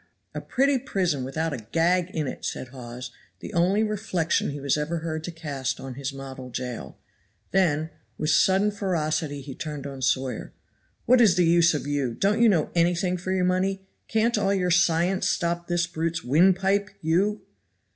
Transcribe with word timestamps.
"A 0.33 0.41
pretty 0.41 0.79
prison 0.79 1.23
without 1.23 1.53
a 1.53 1.57
gag 1.59 2.09
in 2.09 2.25
it!" 2.27 2.43
said 2.43 2.69
Hawes; 2.69 3.11
the 3.39 3.53
only 3.53 3.83
reflection 3.83 4.49
he 4.49 4.59
was 4.59 4.75
ever 4.75 4.97
heard 4.97 5.23
to 5.25 5.31
cast 5.31 5.79
on 5.79 5.93
his 5.93 6.11
model 6.11 6.49
jail; 6.49 6.97
then, 7.51 7.91
with 8.17 8.31
sudden 8.31 8.71
ferocity 8.71 9.41
he 9.41 9.53
turned 9.53 9.85
on 9.85 10.01
Sawyer. 10.01 10.53
"What 11.05 11.21
is 11.21 11.35
the 11.35 11.45
use 11.45 11.75
of 11.75 11.85
you; 11.85 12.15
don't 12.15 12.41
you 12.41 12.49
know 12.49 12.71
anything 12.73 13.15
for 13.15 13.31
your 13.31 13.45
money? 13.45 13.85
can't 14.07 14.39
all 14.39 14.55
your 14.55 14.71
science 14.71 15.27
stop 15.27 15.67
this 15.67 15.85
brute's 15.85 16.23
windpipe, 16.23 16.89
you!" 17.03 17.43